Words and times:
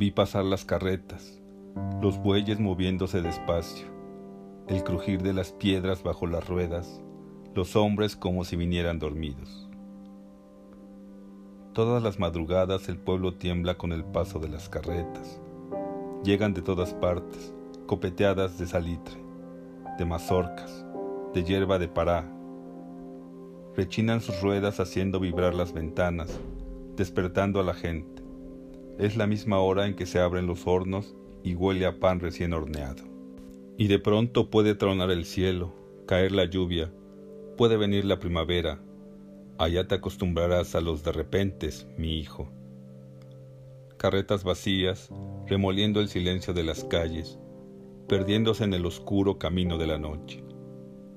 Vi 0.00 0.10
pasar 0.10 0.46
las 0.46 0.64
carretas, 0.64 1.42
los 2.00 2.18
bueyes 2.22 2.58
moviéndose 2.58 3.20
despacio, 3.20 3.86
el 4.66 4.82
crujir 4.82 5.22
de 5.22 5.34
las 5.34 5.52
piedras 5.52 6.02
bajo 6.02 6.26
las 6.26 6.48
ruedas, 6.48 7.02
los 7.54 7.76
hombres 7.76 8.16
como 8.16 8.44
si 8.44 8.56
vinieran 8.56 8.98
dormidos. 8.98 9.68
Todas 11.74 12.02
las 12.02 12.18
madrugadas 12.18 12.88
el 12.88 12.96
pueblo 12.96 13.34
tiembla 13.34 13.76
con 13.76 13.92
el 13.92 14.04
paso 14.04 14.38
de 14.38 14.48
las 14.48 14.70
carretas. 14.70 15.40
Llegan 16.24 16.54
de 16.54 16.62
todas 16.62 16.94
partes, 16.94 17.52
copeteadas 17.86 18.58
de 18.58 18.66
salitre, 18.66 19.16
de 19.98 20.04
mazorcas, 20.06 20.86
de 21.34 21.44
hierba 21.44 21.78
de 21.78 21.88
pará. 21.88 22.39
Rechinan 23.76 24.20
sus 24.20 24.40
ruedas 24.40 24.80
haciendo 24.80 25.20
vibrar 25.20 25.54
las 25.54 25.72
ventanas, 25.72 26.40
despertando 26.96 27.60
a 27.60 27.64
la 27.64 27.74
gente. 27.74 28.22
Es 28.98 29.16
la 29.16 29.26
misma 29.26 29.60
hora 29.60 29.86
en 29.86 29.94
que 29.94 30.06
se 30.06 30.18
abren 30.18 30.46
los 30.46 30.66
hornos 30.66 31.14
y 31.42 31.54
huele 31.54 31.86
a 31.86 31.98
pan 31.98 32.20
recién 32.20 32.52
horneado. 32.52 33.04
Y 33.78 33.86
de 33.86 33.98
pronto 33.98 34.50
puede 34.50 34.74
tronar 34.74 35.10
el 35.10 35.24
cielo, 35.24 35.72
caer 36.06 36.32
la 36.32 36.44
lluvia, 36.44 36.92
puede 37.56 37.76
venir 37.76 38.04
la 38.04 38.18
primavera. 38.18 38.80
Allá 39.56 39.86
te 39.86 39.94
acostumbrarás 39.94 40.74
a 40.74 40.80
los 40.80 41.04
de 41.04 41.12
repentes, 41.12 41.86
mi 41.96 42.18
hijo. 42.18 42.50
Carretas 43.96 44.44
vacías, 44.44 45.10
remoliendo 45.46 46.00
el 46.00 46.08
silencio 46.08 46.52
de 46.54 46.64
las 46.64 46.84
calles, 46.84 47.38
perdiéndose 48.08 48.64
en 48.64 48.74
el 48.74 48.84
oscuro 48.84 49.38
camino 49.38 49.78
de 49.78 49.86
la 49.86 49.98
noche. 49.98 50.42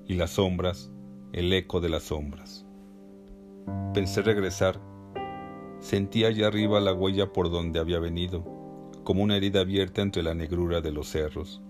Y 0.05 0.15
las 0.15 0.31
sombras, 0.31 0.91
el 1.33 1.51
eco 1.51 1.81
de 1.81 1.89
las 1.89 2.03
sombras. 2.03 2.65
Pensé 3.93 4.21
regresar 4.21 4.79
Sentía 5.83 6.29
allá 6.29 6.47
arriba 6.47 6.79
la 6.79 6.93
huella 6.93 7.33
por 7.33 7.51
donde 7.51 7.77
había 7.77 7.99
venido, 7.99 8.45
como 9.03 9.21
una 9.21 9.35
herida 9.35 9.59
abierta 9.59 10.01
entre 10.01 10.23
la 10.23 10.33
negrura 10.33 10.79
de 10.79 10.93
los 10.93 11.09
cerros. 11.09 11.61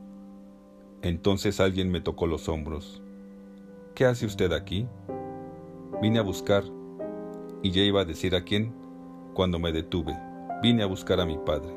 Entonces 1.01 1.59
alguien 1.59 1.91
me 1.91 1.99
tocó 1.99 2.27
los 2.27 2.47
hombros. 2.47 3.01
¿Qué 3.95 4.05
hace 4.05 4.27
usted 4.27 4.51
aquí? 4.51 4.85
Vine 5.99 6.19
a 6.19 6.21
buscar, 6.21 6.63
y 7.63 7.71
ya 7.71 7.81
iba 7.81 8.01
a 8.01 8.05
decir 8.05 8.35
a 8.35 8.43
quién, 8.43 8.71
cuando 9.33 9.57
me 9.57 9.71
detuve. 9.71 10.15
Vine 10.61 10.83
a 10.83 10.85
buscar 10.85 11.19
a 11.19 11.25
mi 11.25 11.39
padre. 11.39 11.73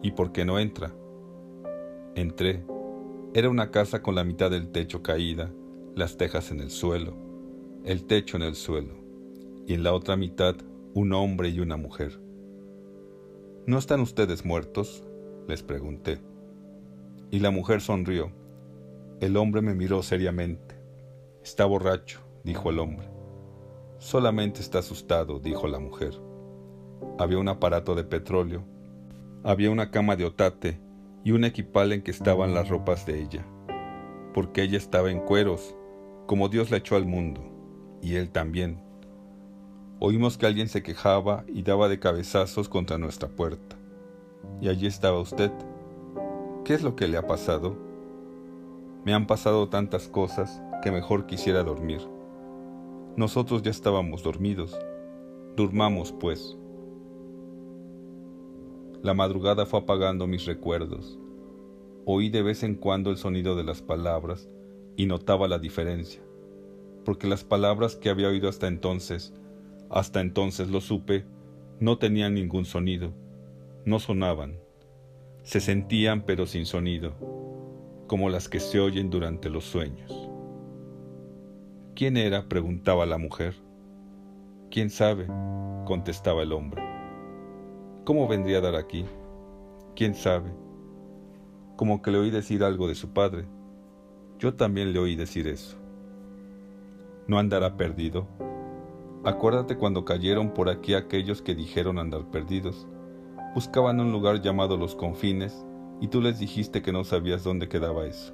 ¿Y 0.00 0.12
por 0.12 0.32
qué 0.32 0.46
no 0.46 0.58
entra? 0.58 0.94
Entré. 2.14 2.64
Era 3.34 3.50
una 3.50 3.70
casa 3.70 4.00
con 4.00 4.14
la 4.14 4.24
mitad 4.24 4.50
del 4.50 4.70
techo 4.70 5.02
caída, 5.02 5.52
las 5.98 6.16
tejas 6.16 6.52
en 6.52 6.60
el 6.60 6.70
suelo, 6.70 7.16
el 7.84 8.04
techo 8.04 8.36
en 8.36 8.44
el 8.44 8.54
suelo, 8.54 8.94
y 9.66 9.74
en 9.74 9.82
la 9.82 9.92
otra 9.92 10.16
mitad 10.16 10.54
un 10.94 11.12
hombre 11.12 11.48
y 11.48 11.58
una 11.58 11.76
mujer. 11.76 12.20
¿No 13.66 13.78
están 13.78 14.00
ustedes 14.00 14.44
muertos? 14.44 15.04
les 15.48 15.64
pregunté. 15.64 16.20
Y 17.30 17.40
la 17.40 17.50
mujer 17.50 17.80
sonrió. 17.80 18.30
El 19.20 19.36
hombre 19.36 19.60
me 19.60 19.74
miró 19.74 20.02
seriamente. 20.04 20.76
Está 21.42 21.64
borracho, 21.64 22.20
dijo 22.44 22.70
el 22.70 22.78
hombre. 22.78 23.08
Solamente 23.98 24.60
está 24.60 24.78
asustado, 24.78 25.40
dijo 25.40 25.66
la 25.66 25.80
mujer. 25.80 26.12
Había 27.18 27.38
un 27.38 27.48
aparato 27.48 27.96
de 27.96 28.04
petróleo, 28.04 28.62
había 29.42 29.70
una 29.70 29.90
cama 29.90 30.14
de 30.14 30.26
otate 30.26 30.80
y 31.24 31.32
un 31.32 31.44
equipal 31.44 31.92
en 31.92 32.02
que 32.02 32.12
estaban 32.12 32.54
las 32.54 32.68
ropas 32.68 33.04
de 33.04 33.20
ella, 33.20 33.44
porque 34.32 34.62
ella 34.62 34.78
estaba 34.78 35.10
en 35.10 35.20
cueros, 35.20 35.74
como 36.28 36.50
Dios 36.50 36.70
la 36.70 36.76
echó 36.76 36.94
al 36.94 37.06
mundo, 37.06 37.40
y 38.02 38.16
él 38.16 38.28
también. 38.28 38.82
Oímos 39.98 40.36
que 40.36 40.44
alguien 40.44 40.68
se 40.68 40.82
quejaba 40.82 41.46
y 41.48 41.62
daba 41.62 41.88
de 41.88 41.98
cabezazos 41.98 42.68
contra 42.68 42.98
nuestra 42.98 43.30
puerta. 43.30 43.76
Y 44.60 44.68
allí 44.68 44.86
estaba 44.86 45.18
usted. 45.20 45.50
¿Qué 46.66 46.74
es 46.74 46.82
lo 46.82 46.96
que 46.96 47.08
le 47.08 47.16
ha 47.16 47.26
pasado? 47.26 47.78
Me 49.06 49.14
han 49.14 49.26
pasado 49.26 49.70
tantas 49.70 50.06
cosas 50.06 50.60
que 50.82 50.90
mejor 50.90 51.24
quisiera 51.24 51.64
dormir. 51.64 52.02
Nosotros 53.16 53.62
ya 53.62 53.70
estábamos 53.70 54.22
dormidos. 54.22 54.78
Durmamos, 55.56 56.12
pues. 56.12 56.58
La 59.02 59.14
madrugada 59.14 59.64
fue 59.64 59.80
apagando 59.80 60.26
mis 60.26 60.44
recuerdos. 60.44 61.18
Oí 62.04 62.28
de 62.28 62.42
vez 62.42 62.64
en 62.64 62.74
cuando 62.74 63.08
el 63.10 63.16
sonido 63.16 63.56
de 63.56 63.64
las 63.64 63.80
palabras 63.80 64.46
y 64.98 65.06
notaba 65.06 65.48
la 65.48 65.58
diferencia, 65.58 66.20
porque 67.06 67.26
las 67.26 67.44
palabras 67.44 67.96
que 67.96 68.10
había 68.10 68.28
oído 68.28 68.50
hasta 68.50 68.66
entonces 68.66 69.32
hasta 69.90 70.20
entonces 70.20 70.68
lo 70.68 70.80
supe, 70.80 71.24
no 71.80 71.98
tenían 71.98 72.34
ningún 72.34 72.64
sonido, 72.66 73.14
no 73.84 73.98
sonaban, 73.98 74.58
se 75.42 75.60
sentían 75.60 76.22
pero 76.26 76.46
sin 76.46 76.66
sonido, 76.66 77.14
como 78.06 78.28
las 78.28 78.48
que 78.48 78.60
se 78.60 78.80
oyen 78.80 79.08
durante 79.08 79.48
los 79.48 79.64
sueños. 79.64 80.30
¿Quién 81.94 82.16
era? 82.16 82.48
preguntaba 82.48 83.06
la 83.06 83.18
mujer. 83.18 83.54
¿Quién 84.70 84.90
sabe? 84.90 85.26
contestaba 85.86 86.42
el 86.42 86.52
hombre. 86.52 86.82
¿Cómo 88.04 88.28
vendría 88.28 88.58
a 88.58 88.62
dar 88.62 88.74
aquí? 88.74 89.06
¿Quién 89.96 90.14
sabe? 90.14 90.50
Como 91.76 92.02
que 92.02 92.10
le 92.10 92.18
oí 92.18 92.30
decir 92.30 92.62
algo 92.62 92.88
de 92.88 92.94
su 92.94 93.14
padre. 93.14 93.46
Yo 94.38 94.54
también 94.54 94.92
le 94.92 95.00
oí 95.00 95.16
decir 95.16 95.48
eso. 95.48 95.76
¿No 97.26 97.38
andará 97.38 97.76
perdido? 97.76 98.28
Acuérdate 99.24 99.76
cuando 99.76 100.04
cayeron 100.04 100.54
por 100.54 100.68
aquí 100.68 100.94
aquellos 100.94 101.42
que 101.42 101.56
dijeron 101.56 101.98
andar 101.98 102.30
perdidos. 102.30 102.86
Buscaban 103.54 103.98
un 103.98 104.12
lugar 104.12 104.40
llamado 104.40 104.76
los 104.76 104.94
confines 104.94 105.66
y 106.00 106.06
tú 106.06 106.20
les 106.20 106.38
dijiste 106.38 106.82
que 106.82 106.92
no 106.92 107.02
sabías 107.02 107.42
dónde 107.42 107.68
quedaba 107.68 108.06
eso. 108.06 108.32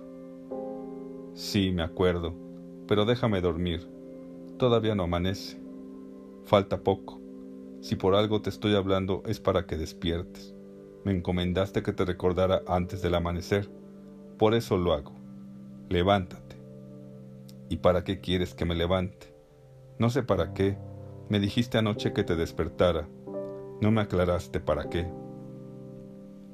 Sí, 1.33 1.73
me 1.73 1.83
acuerdo, 1.83 2.35
pero 2.87 3.07
déjame 3.07 3.41
dormir. 3.41 3.89
Todavía 4.59 4.95
no 4.95 5.05
amanece. 5.05 5.59
Falta 6.45 6.83
poco. 6.83 7.19
Si 7.81 7.97
por 7.97 8.15
algo 8.15 8.43
te 8.43 8.51
estoy 8.51 8.75
hablando 8.75 9.23
es 9.25 9.41
para 9.41 9.65
que 9.67 9.79
despiertes. 9.79 10.55
Me 11.03 11.13
encomendaste 11.13 11.83
que 11.83 11.93
te 11.95 12.05
recordara 12.05 12.63
antes 12.69 13.01
del 13.01 13.15
amanecer. 13.15 13.71
Por 14.37 14.55
eso 14.55 14.77
lo 14.77 14.93
hago. 14.93 15.14
Levántate. 15.89 16.57
¿Y 17.69 17.77
para 17.77 18.05
qué 18.05 18.21
quieres 18.21 18.55
que 18.55 18.65
me 18.65 18.75
levante? 18.75 19.35
No 19.99 20.11
sé 20.11 20.23
para 20.23 20.55
qué. 20.55 20.79
Me 21.29 21.41
dijiste 21.41 21.79
anoche 21.79 22.13
que 22.13 22.25
te 22.25 22.37
despertara. 22.37 23.09
No 23.81 23.91
me 23.91 24.01
aclaraste 24.01 24.61
para 24.61 24.89
qué. 24.89 25.11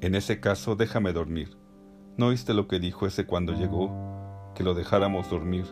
En 0.01 0.15
ese 0.15 0.39
caso, 0.39 0.75
déjame 0.75 1.13
dormir. 1.13 1.57
¿No 2.17 2.27
oíste 2.27 2.53
lo 2.53 2.67
que 2.67 2.79
dijo 2.79 3.07
ese 3.07 3.25
cuando 3.25 3.53
llegó? 3.53 4.51
Que 4.55 4.63
lo 4.63 4.73
dejáramos 4.73 5.29
dormir. 5.29 5.65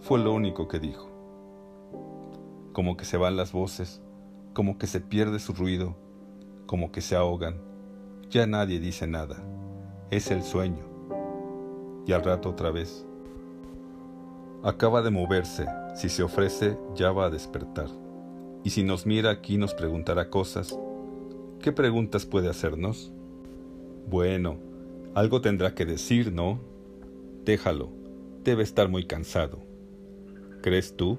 Fue 0.00 0.18
lo 0.18 0.32
único 0.32 0.68
que 0.68 0.78
dijo. 0.78 1.10
Como 2.72 2.96
que 2.96 3.04
se 3.04 3.16
van 3.16 3.36
las 3.36 3.52
voces, 3.52 4.02
como 4.54 4.78
que 4.78 4.86
se 4.86 5.00
pierde 5.00 5.38
su 5.38 5.52
ruido, 5.52 5.96
como 6.66 6.92
que 6.92 7.00
se 7.00 7.16
ahogan. 7.16 7.60
Ya 8.30 8.46
nadie 8.46 8.80
dice 8.80 9.06
nada. 9.06 9.36
Es 10.10 10.30
el 10.30 10.42
sueño. 10.42 10.95
Y 12.06 12.12
al 12.12 12.22
rato 12.22 12.50
otra 12.50 12.70
vez. 12.70 13.04
Acaba 14.62 15.02
de 15.02 15.10
moverse, 15.10 15.66
si 15.94 16.08
se 16.08 16.22
ofrece 16.22 16.78
ya 16.94 17.12
va 17.12 17.26
a 17.26 17.30
despertar. 17.30 17.88
Y 18.64 18.70
si 18.70 18.82
nos 18.82 19.06
mira 19.06 19.30
aquí 19.30 19.58
nos 19.58 19.74
preguntará 19.74 20.30
cosas. 20.30 20.78
¿Qué 21.60 21.72
preguntas 21.72 22.26
puede 22.26 22.48
hacernos? 22.48 23.12
Bueno, 24.08 24.58
algo 25.14 25.40
tendrá 25.40 25.74
que 25.74 25.84
decir, 25.84 26.32
¿no? 26.32 26.60
Déjalo, 27.44 27.90
debe 28.44 28.62
estar 28.62 28.88
muy 28.88 29.06
cansado. 29.06 29.58
¿Crees 30.62 30.96
tú? 30.96 31.18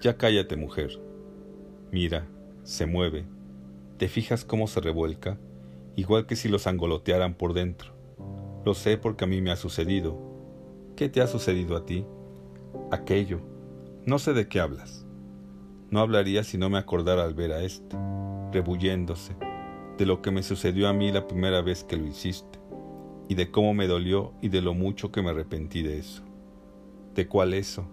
Ya 0.00 0.16
cállate, 0.16 0.56
mujer. 0.56 1.00
Mira, 1.90 2.26
se 2.64 2.86
mueve. 2.86 3.24
¿Te 3.96 4.08
fijas 4.08 4.44
cómo 4.44 4.66
se 4.66 4.80
revuelca? 4.80 5.38
Igual 5.96 6.26
que 6.26 6.36
si 6.36 6.48
los 6.48 6.66
angolotearan 6.66 7.34
por 7.34 7.54
dentro. 7.54 7.95
Lo 8.66 8.74
sé 8.74 8.98
porque 8.98 9.24
a 9.24 9.28
mí 9.28 9.40
me 9.40 9.52
ha 9.52 9.56
sucedido. 9.56 10.18
¿Qué 10.96 11.08
te 11.08 11.20
ha 11.20 11.28
sucedido 11.28 11.76
a 11.76 11.86
ti? 11.86 12.04
aquello. 12.90 13.38
No 14.04 14.18
sé 14.18 14.32
de 14.32 14.48
qué 14.48 14.58
hablas. 14.58 15.06
No 15.90 16.00
hablaría 16.00 16.42
si 16.42 16.58
no 16.58 16.68
me 16.68 16.78
acordara 16.78 17.22
al 17.22 17.34
ver 17.34 17.52
a 17.52 17.62
este, 17.62 17.96
rebulléndose, 18.50 19.36
de 19.96 20.04
lo 20.04 20.20
que 20.20 20.32
me 20.32 20.42
sucedió 20.42 20.88
a 20.88 20.92
mí 20.92 21.12
la 21.12 21.28
primera 21.28 21.62
vez 21.62 21.84
que 21.84 21.96
lo 21.96 22.08
hiciste, 22.08 22.58
y 23.28 23.36
de 23.36 23.52
cómo 23.52 23.72
me 23.72 23.86
dolió 23.86 24.32
y 24.42 24.48
de 24.48 24.62
lo 24.62 24.74
mucho 24.74 25.12
que 25.12 25.22
me 25.22 25.30
arrepentí 25.30 25.82
de 25.82 26.00
eso. 26.00 26.24
¿De 27.14 27.28
cuál 27.28 27.54
eso? 27.54 27.86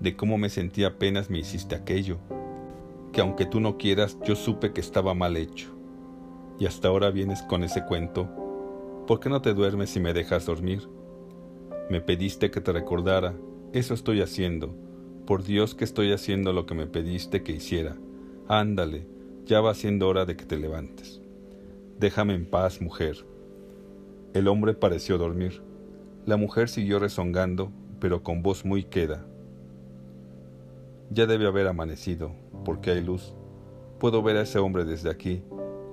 De 0.00 0.16
cómo 0.16 0.38
me 0.38 0.48
sentí 0.48 0.84
apenas 0.84 1.28
me 1.28 1.38
hiciste 1.38 1.74
aquello, 1.74 2.16
que 3.12 3.20
aunque 3.20 3.44
tú 3.44 3.60
no 3.60 3.76
quieras, 3.76 4.16
yo 4.24 4.36
supe 4.36 4.72
que 4.72 4.80
estaba 4.80 5.12
mal 5.12 5.36
hecho. 5.36 5.68
Y 6.58 6.64
hasta 6.64 6.88
ahora 6.88 7.10
vienes 7.10 7.42
con 7.42 7.62
ese 7.62 7.84
cuento. 7.84 8.41
¿Por 9.06 9.20
qué 9.20 9.28
no 9.28 9.42
te 9.42 9.54
duermes 9.54 9.96
y 9.96 10.00
me 10.00 10.12
dejas 10.12 10.46
dormir? 10.46 10.88
Me 11.90 12.00
pediste 12.00 12.50
que 12.50 12.60
te 12.60 12.72
recordara 12.72 13.34
eso 13.72 13.94
estoy 13.94 14.20
haciendo. 14.20 14.74
Por 15.26 15.44
Dios 15.44 15.74
que 15.74 15.84
estoy 15.84 16.12
haciendo 16.12 16.52
lo 16.52 16.66
que 16.66 16.74
me 16.74 16.86
pediste 16.86 17.42
que 17.42 17.52
hiciera. 17.52 17.96
Ándale, 18.46 19.06
ya 19.46 19.62
va 19.62 19.72
siendo 19.72 20.08
hora 20.08 20.26
de 20.26 20.36
que 20.36 20.44
te 20.44 20.58
levantes. 20.58 21.22
Déjame 21.98 22.34
en 22.34 22.44
paz, 22.44 22.82
mujer. 22.82 23.24
El 24.34 24.46
hombre 24.46 24.74
pareció 24.74 25.16
dormir. 25.16 25.62
La 26.26 26.36
mujer 26.36 26.68
siguió 26.68 26.98
rezongando, 26.98 27.72
pero 27.98 28.22
con 28.22 28.42
voz 28.42 28.66
muy 28.66 28.84
queda. 28.84 29.26
Ya 31.08 31.26
debe 31.26 31.46
haber 31.46 31.66
amanecido, 31.66 32.32
porque 32.66 32.90
hay 32.90 33.02
luz. 33.02 33.34
Puedo 33.98 34.22
ver 34.22 34.36
a 34.36 34.42
ese 34.42 34.58
hombre 34.58 34.84
desde 34.84 35.10
aquí, 35.10 35.42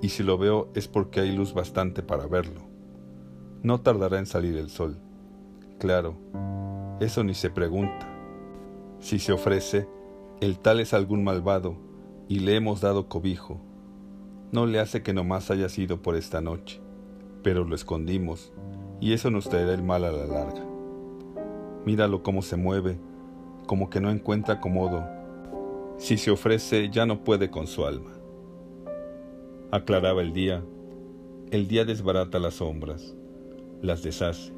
y 0.02 0.10
si 0.10 0.22
lo 0.22 0.38
veo 0.38 0.70
es 0.76 0.90
porque 0.90 1.22
hay 1.22 1.34
luz 1.34 1.54
bastante 1.54 2.04
para 2.04 2.28
verlo. 2.28 2.69
No 3.62 3.82
tardará 3.82 4.20
en 4.20 4.26
salir 4.26 4.56
el 4.56 4.70
sol. 4.70 4.98
Claro, 5.80 6.16
eso 7.02 7.26
ni 7.26 7.34
se 7.34 7.50
pregunta. 7.50 8.08
Si 9.00 9.20
se 9.20 9.34
ofrece, 9.34 9.88
el 10.40 10.60
tal 10.60 10.80
es 10.80 10.94
algún 10.94 11.26
malvado, 11.26 11.76
y 12.30 12.40
le 12.40 12.56
hemos 12.56 12.80
dado 12.80 13.10
cobijo. 13.10 13.60
No 14.54 14.66
le 14.66 14.80
hace 14.80 15.04
que 15.04 15.14
nomás 15.14 15.52
haya 15.52 15.68
sido 15.68 16.02
por 16.02 16.16
esta 16.16 16.40
noche, 16.40 16.80
pero 17.44 17.66
lo 17.66 17.76
escondimos, 17.76 18.54
y 19.02 19.12
eso 19.12 19.30
nos 19.30 19.50
traerá 19.50 19.74
el 19.74 19.84
mal 19.84 20.06
a 20.06 20.12
la 20.12 20.26
larga. 20.26 20.66
Míralo 21.86 22.24
cómo 22.24 22.42
se 22.42 22.56
mueve, 22.56 22.98
como 23.68 23.90
que 23.90 24.00
no 24.00 24.10
encuentra 24.10 24.56
acomodo. 24.56 25.06
Si 25.98 26.18
se 26.18 26.32
ofrece, 26.32 26.90
ya 26.90 27.06
no 27.06 27.26
puede 27.26 27.50
con 27.50 27.68
su 27.68 27.86
alma. 27.86 28.12
Aclaraba 29.72 30.22
el 30.22 30.32
día. 30.32 30.64
El 31.52 31.68
día 31.68 31.84
desbarata 31.84 32.40
las 32.40 32.56
sombras, 32.56 33.16
las 33.82 34.04
deshace. 34.04 34.54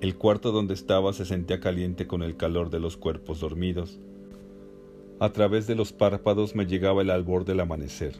El 0.00 0.16
cuarto 0.16 0.52
donde 0.52 0.74
estaba 0.74 1.12
se 1.12 1.24
sentía 1.24 1.60
caliente 1.60 2.06
con 2.06 2.22
el 2.22 2.36
calor 2.36 2.70
de 2.70 2.80
los 2.80 2.96
cuerpos 2.96 3.40
dormidos. 3.40 4.00
A 5.20 5.32
través 5.32 5.66
de 5.66 5.74
los 5.74 5.92
párpados 5.92 6.54
me 6.54 6.66
llegaba 6.66 7.02
el 7.02 7.10
albor 7.10 7.44
del 7.44 7.60
amanecer. 7.60 8.16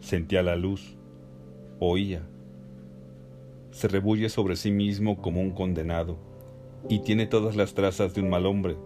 Sentía 0.00 0.42
la 0.42 0.56
luz. 0.56 0.96
Oía. 1.80 2.22
Se 3.70 3.88
rebulle 3.88 4.28
sobre 4.28 4.56
sí 4.56 4.70
mismo 4.70 5.22
como 5.22 5.40
un 5.40 5.52
condenado 5.52 6.18
y 6.88 7.00
tiene 7.00 7.26
todas 7.26 7.56
las 7.56 7.74
trazas 7.74 8.14
de 8.14 8.20
un 8.20 8.30
mal 8.30 8.46
hombre. 8.46 8.76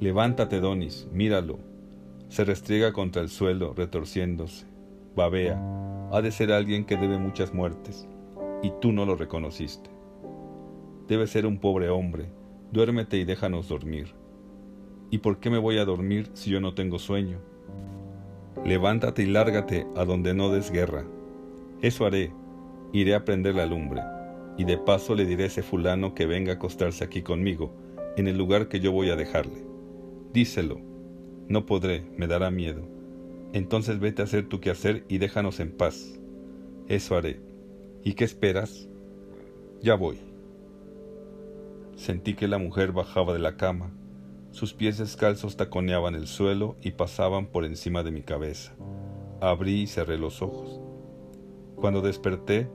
Levántate, 0.00 0.60
Donis, 0.60 1.08
míralo. 1.12 1.58
Se 2.28 2.44
restriega 2.44 2.92
contra 2.92 3.22
el 3.22 3.28
suelo, 3.28 3.74
retorciéndose 3.74 4.72
babea, 5.14 5.60
ha 6.10 6.20
de 6.22 6.30
ser 6.30 6.52
alguien 6.52 6.84
que 6.84 6.96
debe 6.96 7.18
muchas 7.18 7.52
muertes, 7.52 8.08
y 8.62 8.72
tú 8.80 8.92
no 8.92 9.04
lo 9.04 9.16
reconociste. 9.16 9.90
Debe 11.08 11.26
ser 11.26 11.46
un 11.46 11.58
pobre 11.58 11.90
hombre, 11.90 12.30
duérmete 12.70 13.18
y 13.18 13.24
déjanos 13.24 13.68
dormir. 13.68 14.14
¿Y 15.10 15.18
por 15.18 15.40
qué 15.40 15.50
me 15.50 15.58
voy 15.58 15.78
a 15.78 15.84
dormir 15.84 16.30
si 16.32 16.50
yo 16.50 16.60
no 16.60 16.74
tengo 16.74 16.98
sueño? 16.98 17.38
Levántate 18.64 19.24
y 19.24 19.26
lárgate 19.26 19.86
a 19.96 20.04
donde 20.04 20.32
no 20.32 20.50
des 20.50 20.70
guerra. 20.70 21.04
Eso 21.82 22.06
haré, 22.06 22.32
iré 22.92 23.14
a 23.14 23.24
prender 23.24 23.56
la 23.56 23.66
lumbre, 23.66 24.00
y 24.56 24.64
de 24.64 24.78
paso 24.78 25.14
le 25.14 25.26
diré 25.26 25.44
a 25.44 25.46
ese 25.48 25.62
fulano 25.62 26.14
que 26.14 26.26
venga 26.26 26.52
a 26.52 26.54
acostarse 26.54 27.04
aquí 27.04 27.22
conmigo, 27.22 27.74
en 28.16 28.28
el 28.28 28.38
lugar 28.38 28.68
que 28.68 28.80
yo 28.80 28.92
voy 28.92 29.10
a 29.10 29.16
dejarle. 29.16 29.66
Díselo. 30.32 30.80
No 31.48 31.66
podré, 31.66 32.06
me 32.16 32.26
dará 32.26 32.50
miedo. 32.50 32.88
Entonces 33.52 33.98
vete 33.98 34.22
a 34.22 34.24
hacer 34.24 34.48
tu 34.48 34.60
quehacer 34.60 35.04
y 35.08 35.18
déjanos 35.18 35.60
en 35.60 35.72
paz. 35.72 36.20
Eso 36.88 37.16
haré. 37.16 37.51
¿Y 38.04 38.14
qué 38.14 38.24
esperas? 38.24 38.88
Ya 39.80 39.94
voy. 39.94 40.18
Sentí 41.94 42.34
que 42.34 42.48
la 42.48 42.58
mujer 42.58 42.90
bajaba 42.90 43.32
de 43.32 43.38
la 43.38 43.56
cama. 43.56 43.92
Sus 44.50 44.74
pies 44.74 44.98
descalzos 44.98 45.56
taconeaban 45.56 46.16
el 46.16 46.26
suelo 46.26 46.76
y 46.82 46.92
pasaban 46.92 47.46
por 47.46 47.64
encima 47.64 48.02
de 48.02 48.10
mi 48.10 48.22
cabeza. 48.22 48.74
Abrí 49.40 49.82
y 49.82 49.86
cerré 49.86 50.18
los 50.18 50.42
ojos. 50.42 50.80
Cuando 51.76 52.00
desperté, 52.00 52.68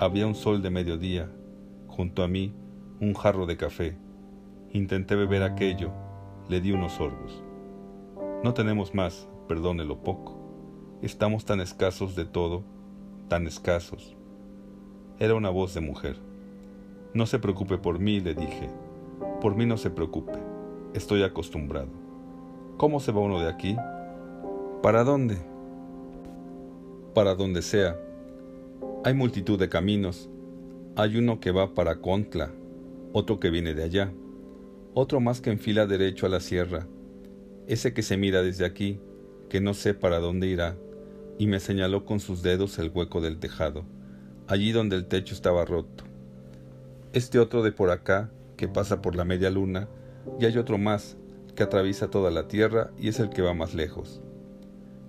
había 0.00 0.26
un 0.26 0.34
sol 0.34 0.60
de 0.60 0.70
mediodía. 0.70 1.30
Junto 1.86 2.24
a 2.24 2.28
mí, 2.28 2.52
un 3.00 3.14
jarro 3.14 3.46
de 3.46 3.56
café. 3.56 3.96
Intenté 4.72 5.14
beber 5.14 5.44
aquello. 5.44 5.92
Le 6.48 6.60
di 6.60 6.72
unos 6.72 6.94
sorbos. 6.94 7.44
No 8.42 8.54
tenemos 8.54 8.92
más, 8.92 9.28
perdone 9.46 9.84
lo 9.84 10.02
poco. 10.02 10.98
Estamos 11.00 11.44
tan 11.44 11.60
escasos 11.60 12.16
de 12.16 12.24
todo, 12.24 12.64
tan 13.28 13.46
escasos. 13.46 14.16
Era 15.18 15.34
una 15.34 15.50
voz 15.50 15.74
de 15.74 15.80
mujer. 15.80 16.16
No 17.12 17.26
se 17.26 17.38
preocupe 17.38 17.78
por 17.78 17.98
mí, 17.98 18.20
le 18.20 18.34
dije. 18.34 18.68
Por 19.40 19.54
mí 19.54 19.64
no 19.64 19.76
se 19.76 19.90
preocupe. 19.90 20.38
Estoy 20.92 21.22
acostumbrado. 21.22 21.88
¿Cómo 22.76 22.98
se 22.98 23.12
va 23.12 23.20
uno 23.20 23.40
de 23.40 23.48
aquí? 23.48 23.76
¿Para 24.82 25.04
dónde? 25.04 25.38
Para 27.14 27.34
donde 27.34 27.62
sea. 27.62 27.96
Hay 29.04 29.14
multitud 29.14 29.58
de 29.58 29.68
caminos. 29.68 30.28
Hay 30.96 31.16
uno 31.16 31.40
que 31.40 31.50
va 31.50 31.74
para 31.74 32.00
Contla, 32.00 32.52
otro 33.12 33.38
que 33.38 33.50
viene 33.50 33.74
de 33.74 33.82
allá, 33.82 34.12
otro 34.94 35.20
más 35.20 35.40
que 35.40 35.50
enfila 35.50 35.86
derecho 35.86 36.26
a 36.26 36.28
la 36.28 36.38
sierra, 36.38 36.86
ese 37.66 37.92
que 37.92 38.02
se 38.02 38.16
mira 38.16 38.42
desde 38.42 38.64
aquí, 38.64 39.00
que 39.48 39.60
no 39.60 39.74
sé 39.74 39.94
para 39.94 40.20
dónde 40.20 40.46
irá, 40.46 40.76
y 41.36 41.48
me 41.48 41.58
señaló 41.58 42.04
con 42.04 42.20
sus 42.20 42.42
dedos 42.42 42.78
el 42.78 42.92
hueco 42.94 43.20
del 43.20 43.38
tejado, 43.38 43.84
allí 44.46 44.72
donde 44.72 44.96
el 44.96 45.06
techo 45.06 45.34
estaba 45.34 45.64
roto. 45.64 46.04
Este 47.12 47.38
otro 47.38 47.62
de 47.62 47.72
por 47.72 47.90
acá, 47.90 48.30
que 48.56 48.68
pasa 48.68 49.02
por 49.02 49.16
la 49.16 49.24
media 49.24 49.50
luna, 49.50 49.88
y 50.40 50.46
hay 50.46 50.58
otro 50.58 50.78
más, 50.78 51.16
que 51.54 51.62
atraviesa 51.62 52.10
toda 52.10 52.30
la 52.30 52.48
tierra 52.48 52.90
y 52.98 53.08
es 53.08 53.20
el 53.20 53.30
que 53.30 53.42
va 53.42 53.54
más 53.54 53.74
lejos. 53.74 54.20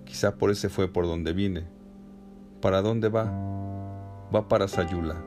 Quizá 0.06 0.36
por 0.36 0.52
ese 0.52 0.70
fue 0.70 0.88
por 0.88 1.06
donde 1.06 1.34
vine. 1.34 1.64
¿Para 2.62 2.82
dónde 2.82 3.10
va? 3.10 3.26
Va 4.34 4.48
para 4.48 4.68
Sayula. 4.68 5.24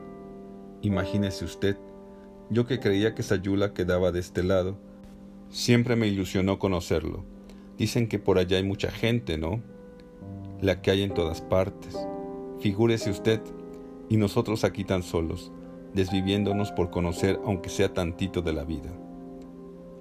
Imagínese 0.81 1.43
usted, 1.43 1.77
yo 2.49 2.65
que 2.65 2.79
creía 2.79 3.13
que 3.13 3.23
Sayula 3.23 3.73
quedaba 3.73 4.11
de 4.11 4.21
este 4.21 4.43
lado, 4.43 4.77
siempre 5.49 5.97
me 5.97 6.07
ilusionó 6.07 6.57
conocerlo 6.57 7.25
Dicen 7.79 8.09
que 8.09 8.19
por 8.19 8.37
allá 8.37 8.57
hay 8.57 8.63
mucha 8.63 8.91
gente, 8.91 9.37
¿no? 9.37 9.61
La 10.61 10.81
que 10.81 10.91
hay 10.91 11.01
en 11.01 11.13
todas 11.13 11.39
partes. 11.39 11.97
Figúrese 12.59 13.09
usted, 13.09 13.39
y 14.09 14.17
nosotros 14.17 14.63
aquí 14.63 14.83
tan 14.83 15.03
solos, 15.03 15.51
desviviéndonos 15.93 16.71
por 16.71 16.89
conocer 16.89 17.39
aunque 17.45 17.69
sea 17.69 17.93
tantito 17.93 18.41
de 18.41 18.53
la 18.53 18.65
vida. 18.65 18.91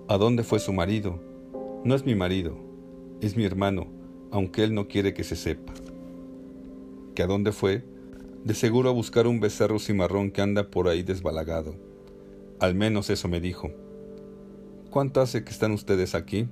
¿A 0.09 0.17
dónde 0.17 0.43
fue 0.43 0.59
su 0.59 0.73
marido? 0.73 1.21
No 1.85 1.95
es 1.95 2.05
mi 2.05 2.15
marido, 2.15 2.57
es 3.21 3.37
mi 3.37 3.45
hermano, 3.45 3.87
aunque 4.31 4.65
él 4.65 4.75
no 4.75 4.89
quiere 4.89 5.15
que 5.15 5.25
se 5.25 5.37
sepa. 5.37 5.75
¿Que 7.15 7.23
a 7.23 7.27
dónde 7.27 7.53
fue? 7.53 7.85
De 8.45 8.55
seguro 8.55 8.89
a 8.89 8.93
buscar 8.93 9.27
un 9.27 9.41
becerro 9.41 9.79
cimarrón 9.79 10.31
que 10.31 10.41
anda 10.41 10.71
por 10.71 10.89
ahí 10.89 11.03
desbalagado. 11.03 11.75
Al 12.61 12.75
menos 12.75 13.11
eso 13.11 13.29
me 13.29 13.41
dijo. 13.41 13.71
¿Cuánto 14.91 15.21
hace 15.21 15.45
que 15.45 15.51
están 15.51 15.73
ustedes 15.73 16.15
aquí? 16.15 16.49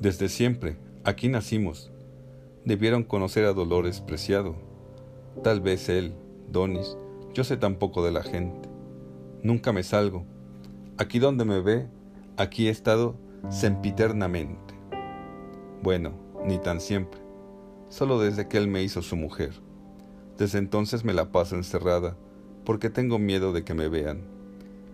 Desde 0.00 0.28
siempre, 0.28 0.76
aquí 1.04 1.28
nacimos. 1.28 1.90
Debieron 2.64 3.02
conocer 3.02 3.44
a 3.46 3.52
Dolores 3.52 4.00
Preciado. 4.00 4.54
Tal 5.42 5.60
vez 5.60 5.88
él, 5.88 6.14
Donis, 6.50 6.96
yo 7.34 7.44
sé 7.44 7.56
tan 7.56 7.76
poco 7.76 8.04
de 8.04 8.12
la 8.12 8.22
gente. 8.22 8.68
Nunca 9.42 9.72
me 9.72 9.82
salgo. 9.82 10.24
Aquí 10.98 11.18
donde 11.18 11.44
me 11.44 11.60
ve, 11.60 11.88
aquí 12.36 12.68
he 12.68 12.70
estado 12.70 13.16
sempiternamente. 13.50 14.74
Bueno, 15.82 16.12
ni 16.44 16.58
tan 16.58 16.80
siempre. 16.80 17.20
Solo 17.88 18.18
desde 18.18 18.48
que 18.48 18.58
él 18.58 18.68
me 18.68 18.82
hizo 18.82 19.02
su 19.02 19.16
mujer. 19.16 19.52
Desde 20.38 20.58
entonces 20.58 21.04
me 21.04 21.14
la 21.14 21.32
paso 21.32 21.56
encerrada, 21.56 22.16
porque 22.64 22.90
tengo 22.90 23.18
miedo 23.18 23.52
de 23.52 23.64
que 23.64 23.74
me 23.74 23.88
vean. 23.88 24.22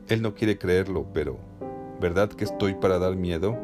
Él 0.09 0.23
no 0.23 0.35
quiere 0.35 0.59
creerlo, 0.59 1.07
pero 1.13 1.39
¿verdad 2.01 2.29
que 2.29 2.45
estoy 2.45 2.75
para 2.75 2.99
dar 2.99 3.17
miedo? 3.17 3.57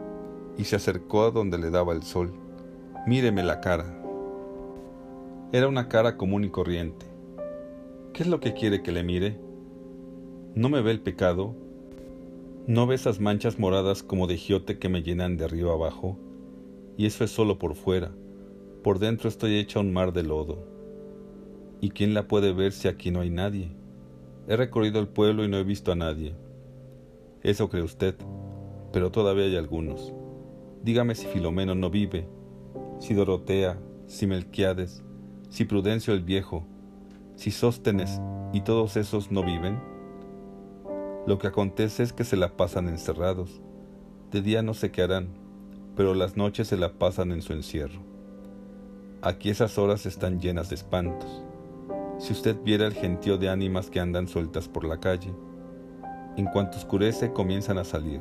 y 0.59 0.65
se 0.65 0.77
acercó 0.77 1.23
a 1.23 1.31
donde 1.31 1.57
le 1.57 1.71
daba 1.71 1.95
el 1.95 2.03
sol. 2.03 2.35
Míreme 3.07 3.45
la 3.45 3.61
cara. 3.61 3.87
Era 5.53 5.69
una 5.69 5.89
cara 5.89 6.17
común 6.17 6.45
y 6.45 6.51
corriente. 6.51 7.07
¿Qué 8.13 8.23
es 8.23 8.29
lo 8.29 8.41
que 8.41 8.55
quiere 8.55 8.83
que 8.83 8.91
le 8.91 9.05
mire? 9.05 9.39
¿No 10.55 10.69
me 10.69 10.81
ve 10.81 10.91
el 10.91 11.01
pecado? 11.01 11.55
¿No 12.67 12.87
ve 12.87 12.97
esas 12.97 13.21
manchas 13.21 13.59
moradas 13.59 14.03
como 14.03 14.27
de 14.27 14.37
giote 14.37 14.79
que 14.79 14.89
me 14.89 15.03
llenan 15.03 15.37
de 15.37 15.45
arriba 15.45 15.73
abajo? 15.73 16.19
Y 16.97 17.07
eso 17.07 17.23
es 17.23 17.31
solo 17.31 17.59
por 17.59 17.75
fuera. 17.77 18.11
Por 18.83 18.99
dentro 18.99 19.29
estoy 19.29 19.59
hecha 19.59 19.81
un 19.81 19.93
mar 19.93 20.13
de 20.13 20.25
lodo. 20.25 20.67
¿Y 21.81 21.91
quién 21.91 22.13
la 22.13 22.27
puede 22.27 22.53
ver 22.53 22.73
si 22.73 22.89
aquí 22.89 23.11
no 23.11 23.21
hay 23.21 23.31
nadie? 23.31 23.71
He 24.49 24.57
recorrido 24.57 24.99
el 24.99 25.09
pueblo 25.09 25.45
y 25.45 25.49
no 25.49 25.59
he 25.59 25.65
visto 25.65 25.93
a 25.93 25.97
nadie. 25.97 26.35
Eso 27.43 27.69
cree 27.69 27.83
usted, 27.83 28.17
pero 28.93 29.13
todavía 29.13 29.45
hay 29.45 29.57
algunos. 29.57 30.13
Dígame 30.83 31.15
si 31.15 31.27
Filomeno 31.27 31.75
no 31.75 31.91
vive, 31.91 32.27
si 32.99 33.15
Dorotea, 33.15 33.79
si 34.07 34.27
Melquiades, 34.27 35.05
si 35.51 35.65
Prudencio 35.65 36.15
el 36.15 36.23
Viejo, 36.23 36.65
Sóstenes 37.39 38.21
y 38.53 38.61
todos 38.61 38.97
esos 38.97 39.31
no 39.31 39.43
viven. 39.43 39.81
Lo 41.27 41.39
que 41.39 41.47
acontece 41.47 42.03
es 42.03 42.13
que 42.13 42.25
se 42.25 42.37
la 42.37 42.57
pasan 42.57 42.89
encerrados. 42.89 43.63
De 44.31 44.43
día 44.43 44.63
no 44.63 44.75
sé 44.75 44.91
qué 44.91 45.03
harán, 45.03 45.29
pero 45.97 46.15
las 46.15 46.37
noches 46.37 46.69
se 46.69 46.77
la 46.77 46.93
pasan 46.99 47.33
en 47.33 47.41
su 47.41 47.53
encierro. 47.55 48.01
Aquí 49.23 49.49
esas 49.51 49.79
horas 49.79 50.05
están 50.05 50.41
llenas 50.41 50.69
de 50.69 50.75
espantos. 50.75 51.43
Si 52.19 52.33
usted 52.33 52.57
viera 52.63 52.87
el 52.87 52.93
gentío 52.93 53.39
de 53.39 53.49
ánimas 53.49 53.89
que 53.89 54.01
andan 54.01 54.29
sueltas 54.29 54.69
por 54.69 54.85
la 54.85 54.99
calle, 55.01 55.33
en 56.37 56.47
cuanto 56.47 56.77
oscurece 56.77 57.33
comienzan 57.33 57.79
a 57.79 57.85
salir, 57.85 58.21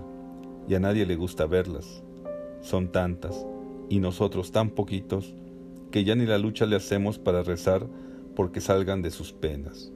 y 0.68 0.76
a 0.76 0.80
nadie 0.80 1.06
le 1.06 1.16
gusta 1.16 1.46
verlas. 1.46 2.04
Son 2.62 2.92
tantas, 2.92 3.46
y 3.90 4.00
nosotros 4.00 4.52
tan 4.52 4.70
poquitos, 4.70 5.36
que 5.92 6.04
ya 6.04 6.16
ni 6.16 6.26
la 6.26 6.38
lucha 6.38 6.66
le 6.66 6.76
hacemos 6.76 7.20
para 7.20 7.44
rezar 7.44 7.88
porque 8.38 8.62
salgan 8.62 9.02
de 9.02 9.10
sus 9.10 9.34
penas. 9.34 9.92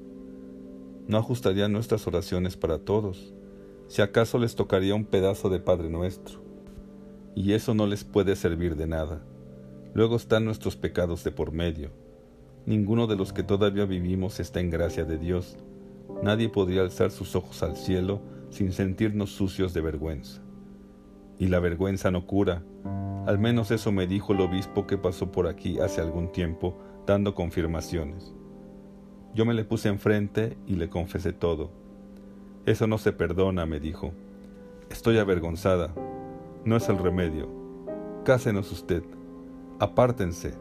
No 1.06 1.20
ajustaría 1.20 1.68
nuestras 1.68 2.08
oraciones 2.08 2.58
para 2.58 2.80
todos, 2.80 3.36
si 3.88 4.02
acaso 4.02 4.40
les 4.40 4.56
tocaría 4.56 4.96
un 4.96 5.06
pedazo 5.06 5.48
de 5.52 5.60
Padre 5.60 5.92
Nuestro. 5.92 6.42
Y 7.36 7.54
eso 7.54 7.76
no 7.76 7.86
les 7.86 8.04
puede 8.04 8.36
servir 8.36 8.76
de 8.78 8.88
nada. 8.88 9.22
Luego 9.94 10.16
están 10.16 10.44
nuestros 10.44 10.76
pecados 10.76 11.24
de 11.24 11.30
por 11.30 11.52
medio. 11.52 11.92
Ninguno 12.66 13.06
de 13.06 13.16
los 13.16 13.32
que 13.32 13.44
todavía 13.44 13.86
vivimos 13.86 14.40
está 14.40 14.60
en 14.60 14.72
gracia 14.72 15.06
de 15.06 15.20
Dios. 15.20 15.56
Nadie 16.24 16.50
podría 16.50 16.82
alzar 16.82 17.12
sus 17.12 17.36
ojos 17.36 17.62
al 17.62 17.78
cielo 17.78 18.22
sin 18.50 18.72
sentirnos 18.72 19.30
sucios 19.30 19.72
de 19.76 19.82
vergüenza. 19.82 20.42
Y 21.38 21.46
la 21.46 21.60
vergüenza 21.60 22.10
no 22.10 22.26
cura. 22.26 22.64
Al 23.28 23.38
menos 23.38 23.70
eso 23.70 23.92
me 23.92 24.08
dijo 24.08 24.34
el 24.34 24.42
obispo 24.42 24.88
que 24.88 24.98
pasó 24.98 25.32
por 25.32 25.46
aquí 25.46 25.78
hace 25.78 26.02
algún 26.02 26.32
tiempo 26.32 26.76
dando 27.06 27.36
confirmaciones. 27.36 28.34
Yo 29.34 29.46
me 29.46 29.54
le 29.54 29.64
puse 29.64 29.90
enfrente 29.90 30.58
y 30.68 30.76
le 30.76 30.90
confesé 30.90 31.34
todo. 31.34 31.72
Eso 32.66 32.86
no 32.88 32.98
se 32.98 33.14
perdona, 33.14 33.66
me 33.66 33.80
dijo. 33.80 34.12
Estoy 34.90 35.18
avergonzada. 35.18 35.94
No 36.66 36.76
es 36.76 36.88
el 36.90 36.98
remedio. 36.98 37.50
Cásenos 38.26 38.72
usted. 38.72 39.04
Apártense. 39.80 40.54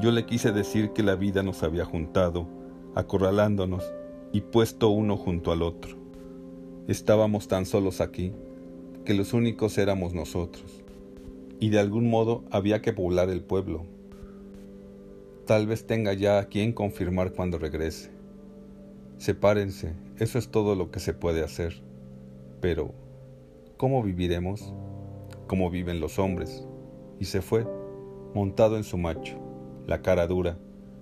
Yo 0.00 0.10
le 0.10 0.26
quise 0.26 0.52
decir 0.52 0.90
que 0.92 1.02
la 1.02 1.16
vida 1.16 1.42
nos 1.42 1.62
había 1.62 1.84
juntado, 1.84 2.46
acorralándonos 2.94 3.92
y 4.32 4.42
puesto 4.42 4.90
uno 4.90 5.16
junto 5.16 5.50
al 5.50 5.62
otro. 5.62 5.96
Estábamos 6.88 7.48
tan 7.48 7.66
solos 7.66 8.00
aquí 8.00 8.32
que 9.04 9.14
los 9.14 9.32
únicos 9.32 9.76
éramos 9.78 10.14
nosotros. 10.14 10.82
Y 11.58 11.70
de 11.70 11.80
algún 11.80 12.10
modo 12.10 12.44
había 12.50 12.82
que 12.82 12.92
poblar 12.92 13.28
el 13.30 13.42
pueblo. 13.42 13.86
Tal 15.46 15.66
vez 15.66 15.88
tenga 15.88 16.12
ya 16.12 16.38
a 16.38 16.44
quien 16.44 16.72
confirmar 16.72 17.32
cuando 17.32 17.58
regrese. 17.58 18.12
Sepárense, 19.16 19.94
eso 20.18 20.38
es 20.38 20.48
todo 20.50 20.76
lo 20.76 20.92
que 20.92 21.00
se 21.00 21.14
puede 21.14 21.42
hacer. 21.42 21.82
Pero, 22.60 22.94
¿cómo 23.76 24.04
viviremos? 24.04 24.72
Como 25.48 25.68
viven 25.68 25.98
los 25.98 26.20
hombres. 26.20 26.64
Y 27.18 27.24
se 27.24 27.42
fue, 27.42 27.66
montado 28.34 28.76
en 28.76 28.84
su 28.84 28.98
macho, 28.98 29.36
la 29.88 30.00
cara 30.00 30.28
dura, 30.28 30.58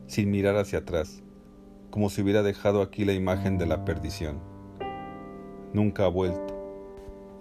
sin 0.07 0.31
mirar 0.31 0.57
hacia 0.57 0.81
atrás, 0.81 1.23
como 1.91 2.09
si 2.09 2.23
hubiera 2.23 2.43
dejado 2.43 2.81
aquí 2.81 3.05
la 3.05 3.13
imagen 3.13 3.59
de 3.59 3.67
la 3.67 3.85
perdición. 3.85 4.41
Nunca 5.75 6.07
ha 6.07 6.09
vuelto. 6.09 6.57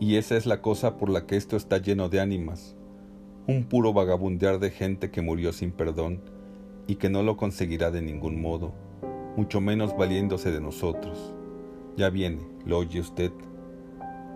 Y 0.02 0.18
esa 0.18 0.36
es 0.36 0.46
la 0.46 0.62
cosa 0.62 0.98
por 0.98 1.10
la 1.10 1.26
que 1.26 1.38
esto 1.38 1.56
está 1.56 1.78
lleno 1.78 2.10
de 2.10 2.20
ánimas, 2.20 2.76
un 3.48 3.64
puro 3.64 3.94
vagabundear 3.94 4.60
de 4.60 4.70
gente 4.70 5.12
que 5.12 5.22
murió 5.22 5.54
sin 5.54 5.72
perdón 5.72 6.39
y 6.90 6.96
que 6.96 7.10
no 7.10 7.24
lo 7.24 7.38
conseguirá 7.38 7.92
de 7.92 8.02
ningún 8.02 8.42
modo 8.42 8.74
mucho 9.40 9.62
menos 9.62 9.96
valiéndose 9.96 10.52
de 10.52 10.60
nosotros. 10.60 11.34
Ya 11.96 12.10
viene, 12.10 12.46
¿lo 12.66 12.80
oye 12.80 13.00
usted? 13.00 13.32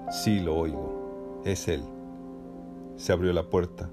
Sí, 0.10 0.39
lo 0.39 0.55
oigo. 0.55 1.41
Es 1.43 1.67
él. 1.67 1.83
Se 2.95 3.12
abrió 3.12 3.33
la 3.33 3.50
puerta. 3.50 3.89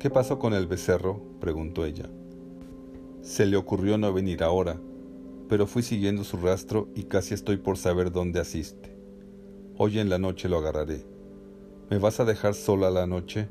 ¿Qué 0.00 0.10
pasó 0.10 0.40
con 0.40 0.54
el 0.54 0.66
becerro? 0.66 1.22
preguntó 1.40 1.84
ella. 1.84 2.10
Se 3.20 3.46
le 3.46 3.56
ocurrió 3.56 3.96
no 3.96 4.12
venir 4.12 4.42
ahora, 4.42 4.80
pero 5.48 5.68
fui 5.68 5.82
siguiendo 5.82 6.24
su 6.24 6.38
rastro 6.38 6.88
y 6.96 7.04
casi 7.04 7.34
estoy 7.34 7.58
por 7.58 7.76
saber 7.76 8.10
dónde 8.10 8.40
asiste. 8.40 8.96
Hoy 9.76 10.00
en 10.00 10.08
la 10.08 10.18
noche 10.18 10.48
lo 10.48 10.58
agarraré. 10.58 11.04
¿Me 11.90 11.98
vas 11.98 12.18
a 12.18 12.24
dejar 12.24 12.54
sola 12.54 12.90
la 12.90 13.06
noche? 13.06 13.48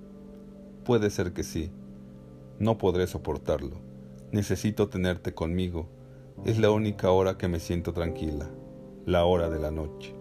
Puede 0.83 1.11
ser 1.11 1.31
que 1.31 1.43
sí. 1.43 1.71
No 2.59 2.77
podré 2.77 3.07
soportarlo. 3.07 3.90
Necesito 4.31 4.87
tenerte 4.87 5.33
conmigo 5.33 5.89
es 6.45 6.57
la 6.57 6.71
única 6.71 7.11
hora 7.11 7.37
que 7.37 7.49
me 7.49 7.59
siento 7.59 7.91
tranquila, 7.91 8.49
la 9.05 9.25
hora 9.25 9.49
de 9.49 9.59
la 9.59 9.71
noche. 9.71 10.15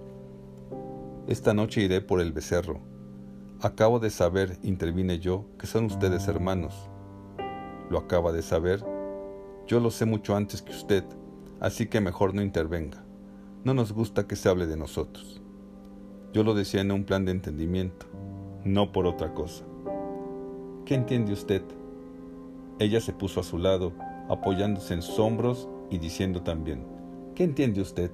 Esta 1.29 1.55
noche 1.55 1.83
iré 1.83 2.00
por 2.00 2.21
el 2.21 2.33
becerro. 2.33 2.81
Acabo 3.61 4.00
de 4.00 4.11
saber, 4.11 4.59
intervine 4.62 5.21
yo, 5.21 5.47
que 5.61 5.69
son 5.69 5.85
ustedes 5.85 6.26
hermanos. 6.26 6.90
¿Lo 7.88 7.99
acaba 7.99 8.33
de 8.33 8.43
saber? 8.43 8.85
Yo 9.69 9.79
lo 9.79 9.93
sé 9.93 10.07
mucho 10.07 10.35
antes 10.35 10.61
que 10.61 10.73
usted, 10.73 11.05
así 11.61 11.87
que 11.87 12.00
mejor 12.00 12.35
no 12.35 12.43
intervenga. 12.43 13.05
No 13.62 13.75
nos 13.75 13.93
gusta 13.93 14.26
que 14.26 14.35
se 14.35 14.49
hable 14.49 14.67
de 14.67 14.76
nosotros. 14.76 15.40
Yo 16.33 16.43
lo 16.43 16.55
decía 16.55 16.81
en 16.81 16.90
un 16.90 17.05
plan 17.05 17.25
de 17.25 17.31
entendimiento, 17.31 18.07
no 18.64 18.90
por 18.90 19.07
otra 19.07 19.35
cosa. 19.35 19.64
¿Qué 20.85 20.97
entiende 20.97 21.33
usted? 21.33 21.62
Ella 22.80 23.02
se 23.02 23.12
puso 23.12 23.40
a 23.40 23.44
su 23.44 23.58
lado, 23.58 23.92
apoyándose 24.30 24.94
en 24.94 25.02
sus 25.02 25.18
hombros 25.18 25.68
y 25.90 25.99
diciendo 25.99 26.42
también, 26.42 26.87
¿qué 27.34 27.44
entiende 27.44 27.82
usted? 27.82 28.10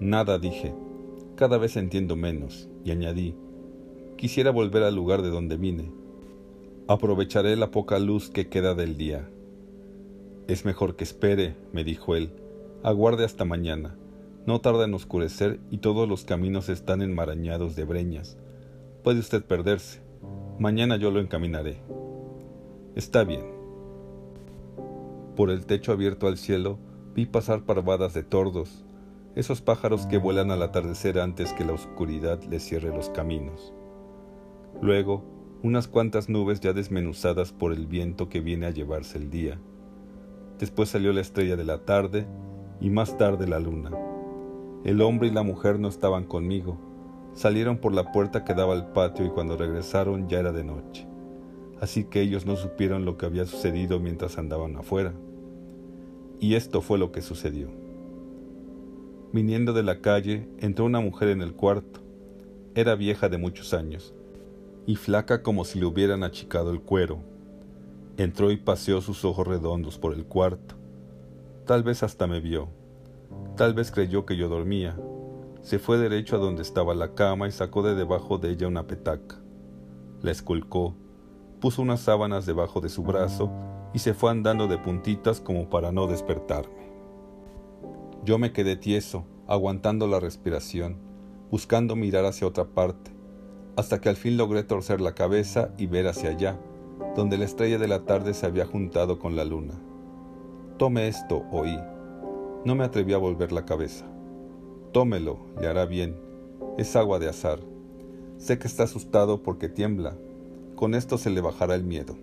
Nada 0.00 0.40
dije, 0.40 0.74
cada 1.36 1.58
vez 1.58 1.76
entiendo 1.76 2.16
menos, 2.16 2.68
y 2.84 2.90
añadí, 2.90 3.36
quisiera 4.16 4.50
volver 4.50 4.82
al 4.82 4.96
lugar 4.96 5.22
de 5.22 5.30
donde 5.30 5.56
vine. 5.56 5.92
Aprovecharé 6.88 7.54
la 7.54 7.70
poca 7.70 8.00
luz 8.00 8.30
que 8.30 8.48
queda 8.48 8.74
del 8.74 8.96
día. 8.96 9.30
Es 10.48 10.64
mejor 10.64 10.96
que 10.96 11.04
espere, 11.04 11.54
me 11.72 11.84
dijo 11.84 12.16
él, 12.16 12.32
aguarde 12.82 13.24
hasta 13.24 13.44
mañana. 13.44 13.96
No 14.44 14.60
tarda 14.60 14.86
en 14.86 14.94
oscurecer 14.94 15.60
y 15.70 15.78
todos 15.78 16.08
los 16.08 16.24
caminos 16.24 16.68
están 16.68 17.00
enmarañados 17.00 17.76
de 17.76 17.84
breñas. 17.84 18.38
Puede 19.04 19.20
usted 19.20 19.44
perderse. 19.44 20.00
Mañana 20.58 20.96
yo 20.96 21.12
lo 21.12 21.20
encaminaré. 21.20 21.76
Está 22.96 23.22
bien. 23.22 23.57
Por 25.38 25.50
el 25.50 25.66
techo 25.66 25.92
abierto 25.92 26.26
al 26.26 26.36
cielo 26.36 26.80
vi 27.14 27.24
pasar 27.24 27.62
parvadas 27.62 28.12
de 28.12 28.24
tordos, 28.24 28.84
esos 29.36 29.62
pájaros 29.62 30.04
que 30.06 30.18
vuelan 30.18 30.50
al 30.50 30.62
atardecer 30.62 31.20
antes 31.20 31.52
que 31.52 31.64
la 31.64 31.74
oscuridad 31.74 32.42
les 32.50 32.64
cierre 32.64 32.88
los 32.88 33.08
caminos. 33.10 33.72
Luego, 34.82 35.22
unas 35.62 35.86
cuantas 35.86 36.28
nubes 36.28 36.58
ya 36.58 36.72
desmenuzadas 36.72 37.52
por 37.52 37.72
el 37.72 37.86
viento 37.86 38.28
que 38.28 38.40
viene 38.40 38.66
a 38.66 38.70
llevarse 38.70 39.16
el 39.16 39.30
día. 39.30 39.60
Después 40.58 40.88
salió 40.88 41.12
la 41.12 41.20
estrella 41.20 41.54
de 41.54 41.64
la 41.64 41.84
tarde 41.84 42.26
y 42.80 42.90
más 42.90 43.16
tarde 43.16 43.46
la 43.46 43.60
luna. 43.60 43.92
El 44.82 45.00
hombre 45.02 45.28
y 45.28 45.30
la 45.30 45.44
mujer 45.44 45.78
no 45.78 45.86
estaban 45.86 46.24
conmigo. 46.24 46.80
Salieron 47.34 47.78
por 47.78 47.94
la 47.94 48.10
puerta 48.10 48.42
que 48.42 48.54
daba 48.54 48.74
al 48.74 48.90
patio 48.90 49.24
y 49.24 49.30
cuando 49.30 49.56
regresaron 49.56 50.28
ya 50.28 50.40
era 50.40 50.50
de 50.50 50.64
noche. 50.64 51.06
Así 51.80 52.02
que 52.02 52.22
ellos 52.22 52.44
no 52.44 52.56
supieron 52.56 53.04
lo 53.04 53.16
que 53.16 53.26
había 53.26 53.46
sucedido 53.46 54.00
mientras 54.00 54.36
andaban 54.36 54.74
afuera. 54.74 55.14
Y 56.40 56.54
esto 56.54 56.80
fue 56.82 56.98
lo 56.98 57.10
que 57.10 57.20
sucedió. 57.20 57.68
Viniendo 59.32 59.72
de 59.72 59.82
la 59.82 60.00
calle, 60.00 60.48
entró 60.58 60.84
una 60.84 61.00
mujer 61.00 61.28
en 61.28 61.42
el 61.42 61.52
cuarto. 61.52 62.00
Era 62.74 62.94
vieja 62.94 63.28
de 63.28 63.38
muchos 63.38 63.74
años, 63.74 64.14
y 64.86 64.94
flaca 64.94 65.42
como 65.42 65.64
si 65.64 65.80
le 65.80 65.86
hubieran 65.86 66.22
achicado 66.22 66.70
el 66.70 66.80
cuero. 66.80 67.18
Entró 68.16 68.52
y 68.52 68.56
paseó 68.56 69.00
sus 69.00 69.24
ojos 69.24 69.46
redondos 69.46 69.98
por 69.98 70.14
el 70.14 70.24
cuarto. 70.24 70.76
Tal 71.66 71.82
vez 71.82 72.02
hasta 72.02 72.26
me 72.26 72.40
vio. 72.40 72.68
Tal 73.56 73.74
vez 73.74 73.90
creyó 73.90 74.24
que 74.24 74.36
yo 74.36 74.48
dormía. 74.48 74.96
Se 75.60 75.78
fue 75.78 75.98
derecho 75.98 76.36
a 76.36 76.38
donde 76.38 76.62
estaba 76.62 76.94
la 76.94 77.14
cama 77.14 77.48
y 77.48 77.52
sacó 77.52 77.82
de 77.82 77.94
debajo 77.94 78.38
de 78.38 78.50
ella 78.50 78.68
una 78.68 78.86
petaca. 78.86 79.40
La 80.22 80.30
esculcó, 80.30 80.94
puso 81.60 81.82
unas 81.82 82.00
sábanas 82.00 82.46
debajo 82.46 82.80
de 82.80 82.88
su 82.88 83.02
brazo 83.02 83.50
y 83.92 84.00
se 84.00 84.14
fue 84.14 84.30
andando 84.30 84.66
de 84.68 84.78
puntitas 84.78 85.40
como 85.40 85.68
para 85.70 85.92
no 85.92 86.06
despertarme. 86.06 86.88
Yo 88.24 88.38
me 88.38 88.52
quedé 88.52 88.76
tieso, 88.76 89.24
aguantando 89.46 90.06
la 90.06 90.20
respiración, 90.20 90.98
buscando 91.50 91.96
mirar 91.96 92.24
hacia 92.24 92.46
otra 92.46 92.66
parte, 92.66 93.10
hasta 93.76 94.00
que 94.00 94.08
al 94.08 94.16
fin 94.16 94.36
logré 94.36 94.64
torcer 94.64 95.00
la 95.00 95.14
cabeza 95.14 95.70
y 95.78 95.86
ver 95.86 96.06
hacia 96.06 96.30
allá, 96.30 96.58
donde 97.16 97.38
la 97.38 97.44
estrella 97.44 97.78
de 97.78 97.88
la 97.88 98.04
tarde 98.04 98.34
se 98.34 98.46
había 98.46 98.66
juntado 98.66 99.18
con 99.18 99.36
la 99.36 99.44
luna. 99.44 99.74
Tome 100.78 101.08
esto, 101.08 101.44
oí. 101.50 101.78
No 102.64 102.74
me 102.74 102.84
atreví 102.84 103.12
a 103.12 103.18
volver 103.18 103.52
la 103.52 103.64
cabeza. 103.64 104.06
Tómelo, 104.92 105.38
le 105.60 105.66
hará 105.66 105.86
bien. 105.86 106.16
Es 106.76 106.96
agua 106.96 107.18
de 107.18 107.28
azar. 107.28 107.60
Sé 108.36 108.58
que 108.58 108.68
está 108.68 108.84
asustado 108.84 109.42
porque 109.42 109.68
tiembla. 109.68 110.16
Con 110.76 110.94
esto 110.94 111.18
se 111.18 111.30
le 111.30 111.40
bajará 111.40 111.74
el 111.74 111.84
miedo. 111.84 112.16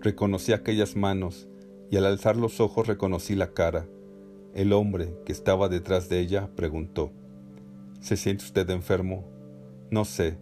Reconocí 0.00 0.52
aquellas 0.52 0.96
manos 0.96 1.48
y 1.90 1.96
al 1.96 2.06
alzar 2.06 2.36
los 2.36 2.60
ojos 2.60 2.86
reconocí 2.86 3.34
la 3.34 3.52
cara. 3.52 3.86
El 4.54 4.72
hombre 4.72 5.14
que 5.24 5.32
estaba 5.32 5.68
detrás 5.68 6.08
de 6.08 6.20
ella 6.20 6.50
preguntó, 6.54 7.12
¿Se 8.00 8.16
siente 8.16 8.44
usted 8.44 8.70
enfermo? 8.70 9.24
No 9.90 10.04
sé, 10.04 10.38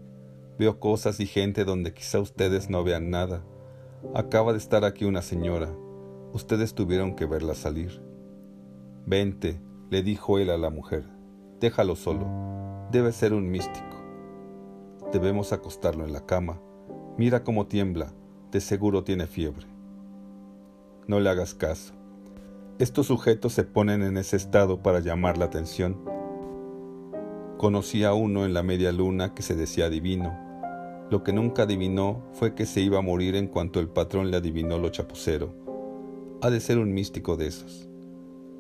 veo 0.59 0.79
cosas 0.79 1.21
y 1.21 1.27
gente 1.27 1.65
donde 1.65 1.95
quizá 1.95 2.21
ustedes 2.21 2.69
no 2.69 2.85
vean 2.85 3.11
nada. 3.11 3.43
Acaba 4.15 4.53
de 4.53 4.59
estar 4.59 4.85
aquí 4.85 5.07
una 5.07 5.23
señora. 5.23 5.75
Ustedes 6.33 6.75
tuvieron 6.75 7.17
que 7.17 7.25
verla 7.25 7.55
salir. 7.55 8.03
Vente, 9.07 9.59
le 9.91 10.03
dijo 10.03 10.39
él 10.39 10.51
a 10.51 10.59
la 10.59 10.69
mujer. 10.69 11.05
Déjalo 11.61 11.97
solo. 11.97 12.27
Debe 12.93 13.13
ser 13.13 13.33
un 13.33 13.51
místico. 13.51 13.97
Debemos 15.13 15.53
acostarlo 15.53 16.05
en 16.05 16.13
la 16.13 16.27
cama. 16.27 16.61
Mira 17.17 17.43
cómo 17.43 17.67
tiembla. 17.67 18.13
Seguro 18.61 19.05
tiene 19.05 19.27
fiebre. 19.27 19.67
No 21.07 21.21
le 21.21 21.31
hagas 21.31 21.55
caso. 21.55 21.95
Estos 22.79 23.07
sujetos 23.07 23.53
se 23.53 23.65
ponen 23.65 24.03
en 24.03 24.17
ese 24.17 24.37
estado 24.37 24.83
para 24.83 25.01
llamar 25.01 25.39
la 25.39 25.47
atención. 25.47 25.97
Conocí 27.57 28.05
a 28.05 28.13
uno 28.13 28.45
en 28.45 28.53
la 28.53 28.63
media 28.63 28.93
luna 28.93 29.33
que 29.33 29.43
se 29.43 29.55
decía 29.55 29.89
divino. 29.89 30.37
Lo 31.11 31.23
que 31.23 31.33
nunca 31.33 31.63
adivinó 31.63 32.23
fue 32.33 32.55
que 32.55 32.67
se 32.67 32.81
iba 32.81 32.99
a 32.99 33.03
morir 33.03 33.37
en 33.37 33.47
cuanto 33.47 33.81
el 33.81 33.89
patrón 33.89 34.31
le 34.31 34.37
adivinó 34.37 34.79
lo 34.79 34.91
chapucero. 34.91 35.55
Ha 36.43 36.51
de 36.51 36.61
ser 36.61 36.79
un 36.79 36.93
místico 36.93 37.37
de 37.37 37.47
esos. 37.47 37.89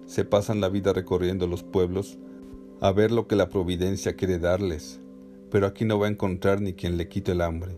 Se 0.06 0.24
pasan 0.24 0.60
la 0.60 0.68
vida 0.68 0.92
recorriendo 0.92 1.46
los 1.46 1.62
pueblos 1.62 2.18
a 2.80 2.92
ver 2.92 3.10
lo 3.10 3.26
que 3.26 3.36
la 3.36 3.48
providencia 3.48 4.16
quiere 4.16 4.38
darles, 4.38 5.00
pero 5.50 5.66
aquí 5.66 5.84
no 5.84 5.98
va 5.98 6.06
a 6.06 6.10
encontrar 6.10 6.60
ni 6.60 6.72
quien 6.72 6.96
le 6.96 7.08
quite 7.08 7.32
el 7.32 7.40
hambre. 7.40 7.76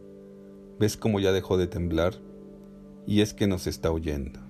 ¿Ves 0.79 0.97
cómo 0.97 1.19
ya 1.19 1.33
dejó 1.33 1.57
de 1.57 1.67
temblar? 1.67 2.15
Y 3.07 3.21
es 3.23 3.35
que 3.35 3.47
nos 3.49 3.67
está 3.67 3.91
oyendo. 3.91 4.48